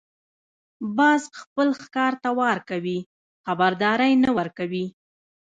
[0.97, 2.99] باز خپل ښکار ته وار کوي،
[3.45, 4.85] خبرداری نه ورکوي